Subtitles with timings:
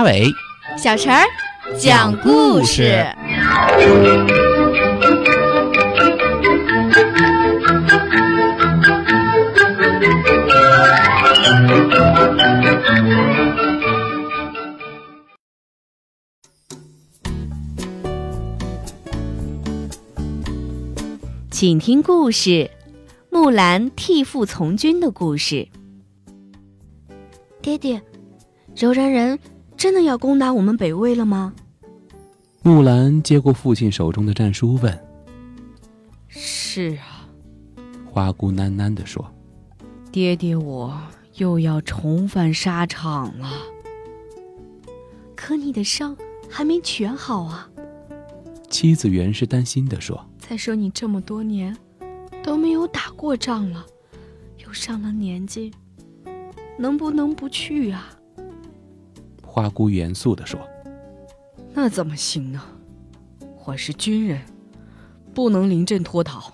[0.00, 0.32] 马尾，
[0.78, 1.22] 小陈儿
[1.78, 3.04] 讲故事。
[21.50, 22.48] 请听故事
[23.28, 25.56] 《木兰替父从军的故事》。
[27.60, 28.00] 爹爹，
[28.74, 29.38] 柔然人
[29.80, 31.54] 真的要攻打我们北魏了吗？
[32.62, 35.06] 木兰接过父亲手中的战书，问
[36.28, 37.26] ：“是啊。”
[38.04, 39.24] 花姑喃喃地说
[40.12, 41.00] ：“爹爹，我
[41.36, 43.50] 又要重返沙场了。
[45.34, 46.14] 可你的伤
[46.46, 47.66] 还没全好啊。”
[48.68, 50.22] 妻子原是担心地说。
[50.38, 51.74] 再说你这么多年
[52.42, 53.86] 都没有打过仗了，
[54.62, 55.72] 又上了年纪，
[56.78, 58.10] 能不能不去啊？
[59.52, 60.60] 花姑严肃地说
[61.74, 62.62] ：“那怎么行呢？
[63.66, 64.40] 我是军人，
[65.34, 66.52] 不能临阵脱逃。”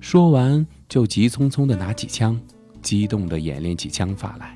[0.00, 2.38] 说完就急匆匆地拿起枪，
[2.82, 4.54] 激动地演练起枪法来。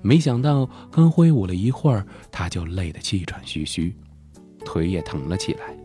[0.00, 3.94] 没想到刚挥舞了一会儿，他就累得气喘吁吁，
[4.64, 5.76] 腿也疼了起来。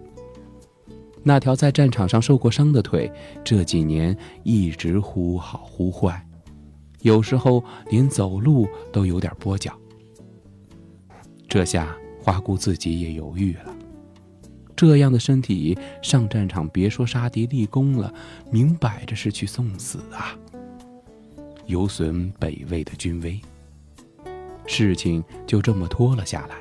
[1.24, 3.12] 那条在战场上受过伤的腿，
[3.44, 6.26] 这几年一直忽好忽坏，
[7.02, 9.78] 有时候连走路都有点跛脚。
[11.50, 13.76] 这下花姑自己也犹豫了，
[14.76, 18.14] 这样的身体上战场，别说杀敌立功了，
[18.52, 20.38] 明摆着是去送死啊！
[21.66, 23.42] 有损北魏的军威，
[24.68, 26.56] 事情就这么拖了下来。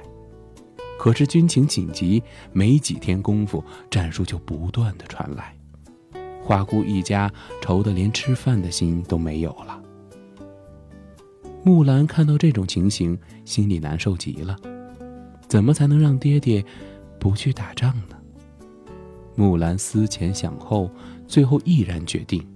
[0.98, 2.22] 可是军情紧急，
[2.52, 5.54] 没几天功夫，战书就不断的传来，
[6.42, 9.82] 花姑一家愁得连吃饭的心都没有了。
[11.62, 14.56] 木兰看到这种情形，心里难受极了，
[15.48, 16.64] 怎么才能让爹爹
[17.18, 18.16] 不去打仗呢？
[19.34, 20.90] 木兰思前想后，
[21.26, 22.46] 最后毅然决定，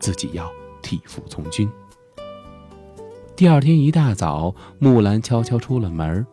[0.00, 0.50] 自己要
[0.82, 1.70] 替父从军。
[3.36, 6.26] 第二天一大早，木兰悄悄出了门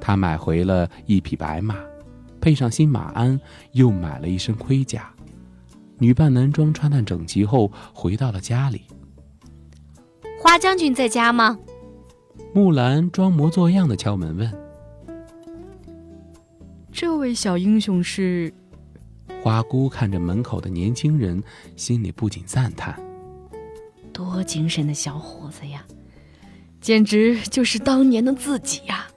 [0.00, 1.76] 她买回了一匹白马，
[2.40, 3.40] 配上新马鞍，
[3.72, 5.12] 又买了一身盔甲，
[5.98, 8.82] 女扮男装，穿戴整齐后，回到了家里。
[10.40, 11.58] 花将军在家吗？
[12.52, 14.52] 木兰装模作样的敲门问
[17.02, 18.54] ：“这位小英雄是？”
[19.42, 21.42] 花姑看着门口的年轻人，
[21.74, 22.96] 心里不禁赞叹
[24.14, 25.84] ：“多精神的小伙子呀，
[26.80, 29.08] 简直就是当年的自己呀！”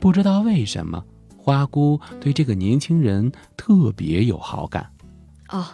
[0.00, 1.04] 不知道为什么，
[1.36, 4.90] 花姑对这个年轻人特别有好感。
[5.50, 5.66] 哦，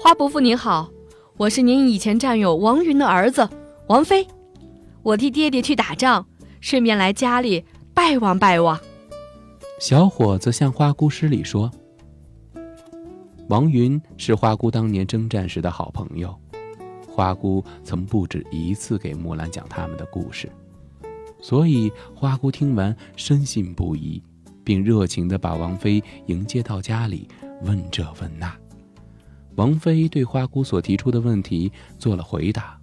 [0.00, 0.88] 花伯父您好，
[1.36, 3.46] 我是您以前战友王云的儿子
[3.88, 4.26] 王飞，
[5.02, 6.26] 我替爹爹去打仗，
[6.62, 7.62] 顺便来家里
[7.92, 8.80] 拜望拜望。
[9.78, 11.70] 小伙子向花姑施礼说
[13.48, 16.34] ：“王云是花姑当年征战时的好朋友，
[17.06, 20.50] 花姑曾不止一次给木兰讲他们的故事。”
[21.42, 24.22] 所以花姑听完深信不疑，
[24.64, 27.28] 并热情地把王妃迎接到家里，
[27.62, 28.56] 问这问那。
[29.56, 32.80] 王妃对花姑所提出的问题做了回答。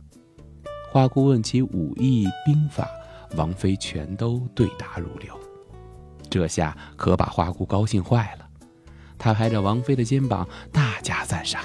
[0.91, 2.87] 花姑问起武艺兵法，
[3.35, 5.35] 王妃全都对答如流。
[6.33, 8.47] 这下可把花姑高兴坏了，
[9.19, 11.61] 她拍着王妃的肩膀，大加赞赏：“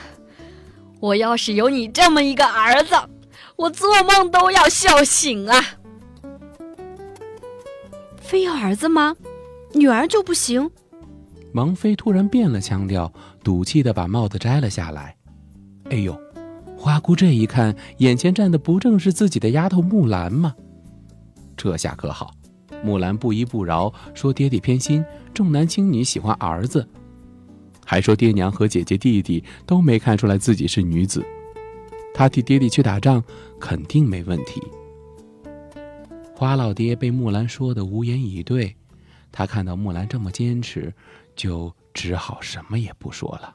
[1.00, 2.94] 我要是有你这么一个儿子，
[3.56, 5.58] 我做梦都要笑醒啊！”
[8.20, 9.16] 非要儿子吗？
[9.72, 10.70] 女儿就不行？
[11.54, 13.10] 王妃突然变了腔调，
[13.42, 15.16] 赌气的把帽子摘了下来。
[15.88, 16.14] 哎呦，
[16.76, 20.54] 花姑这一看，眼前站的不正是自己的丫头木兰吗？
[21.56, 22.34] 这下可好，
[22.82, 25.04] 木兰不依不饶，说爹爹偏心，
[25.34, 26.86] 重男轻女，喜欢儿子，
[27.84, 31.24] 还说爹娘和姐姐弟弟都没看出来自己是女子，
[32.14, 33.22] 他替爹爹去打仗，
[33.60, 34.62] 肯定没问题。
[36.34, 38.76] 花老爹被木兰说的无言以对，
[39.32, 40.94] 他看到木兰这么坚持，
[41.34, 43.54] 就只好什么也不说了。